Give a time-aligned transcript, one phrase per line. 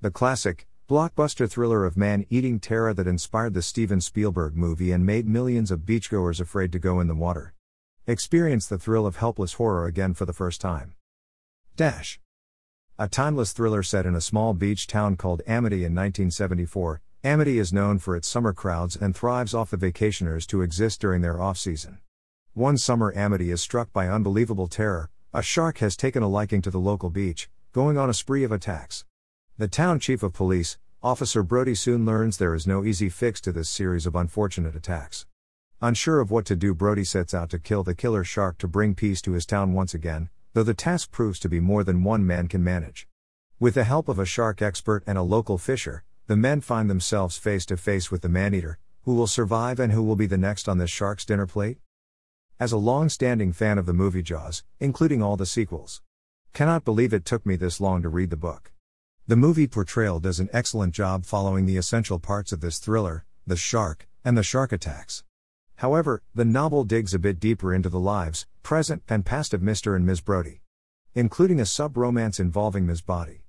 [0.00, 5.04] The classic, blockbuster thriller of man eating terror that inspired the Steven Spielberg movie and
[5.04, 7.52] made millions of beachgoers afraid to go in the water.
[8.06, 10.94] Experience the thrill of helpless horror again for the first time.
[11.74, 12.20] Dash.
[12.96, 17.72] A timeless thriller set in a small beach town called Amity in 1974, Amity is
[17.72, 21.58] known for its summer crowds and thrives off the vacationers to exist during their off
[21.58, 21.98] season.
[22.54, 25.10] One summer, Amity is struck by unbelievable terror.
[25.34, 28.52] A shark has taken a liking to the local beach, going on a spree of
[28.52, 29.04] attacks.
[29.60, 33.50] The town chief of police, Officer Brody, soon learns there is no easy fix to
[33.50, 35.26] this series of unfortunate attacks.
[35.82, 38.94] Unsure of what to do, Brody sets out to kill the killer shark to bring
[38.94, 42.24] peace to his town once again, though the task proves to be more than one
[42.24, 43.08] man can manage.
[43.58, 47.36] With the help of a shark expert and a local fisher, the men find themselves
[47.36, 50.68] face to face with the man-eater, who will survive and who will be the next
[50.68, 51.78] on this shark's dinner plate?
[52.60, 56.00] As a long standing fan of the movie Jaws, including all the sequels,
[56.52, 58.70] cannot believe it took me this long to read the book.
[59.28, 63.56] The movie portrayal does an excellent job following the essential parts of this thriller the
[63.56, 65.22] shark, and the shark attacks.
[65.76, 69.94] However, the novel digs a bit deeper into the lives, present and past of Mr.
[69.94, 70.22] and Ms.
[70.22, 70.62] Brody,
[71.14, 73.02] including a sub romance involving Ms.
[73.02, 73.44] Body.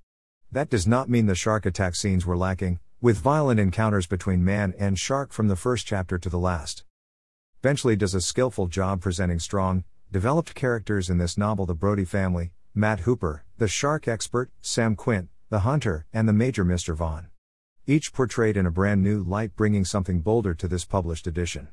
[0.52, 4.74] That does not mean the shark attack scenes were lacking, with violent encounters between man
[4.78, 6.84] and shark from the first chapter to the last.
[7.62, 12.52] Benchley does a skillful job presenting strong, developed characters in this novel the Brody family,
[12.74, 16.94] Matt Hooper, the shark expert, Sam Quint, the hunter, and the Major Mr.
[16.94, 17.26] Vaughn.
[17.84, 21.66] Each portrayed in a brand new light, bringing something bolder to this published edition.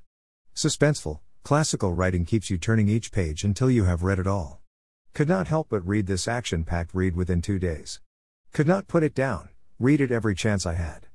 [0.55, 4.61] Suspenseful, classical writing keeps you turning each page until you have read it all.
[5.13, 8.01] Could not help but read this action packed read within two days.
[8.51, 11.05] Could not put it down, read it every chance I had.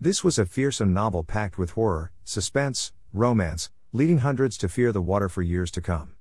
[0.00, 5.02] This was a fearsome novel packed with horror, suspense, romance, leading hundreds to fear the
[5.02, 6.14] water for years to come.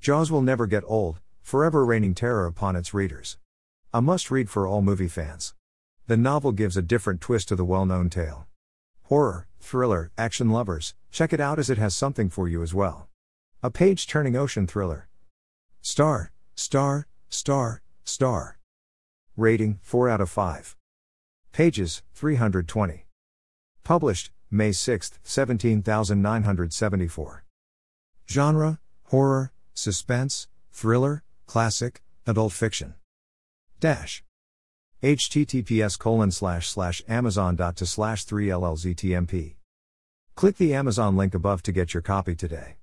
[0.00, 3.38] Jaws will never get old, forever raining terror upon its readers.
[3.94, 5.54] A must read for all movie fans.
[6.08, 8.48] The novel gives a different twist to the well known tale.
[9.04, 13.06] Horror, thriller, action lovers, check it out as it has something for you as well.
[13.62, 15.06] A page turning ocean thriller.
[15.80, 18.58] Star, star, star, star.
[19.36, 20.74] Rating 4 out of 5.
[21.52, 23.06] Pages 320.
[23.84, 27.44] Published May 6, 17974.
[28.28, 32.94] Genre Horror, Suspense, Thriller, Classic, Adult Fiction.
[33.80, 34.22] Dash.
[35.02, 39.56] https colon slash slash amazon dot to slash 3 llztmp.
[40.34, 42.76] Click the Amazon link above to get your copy today.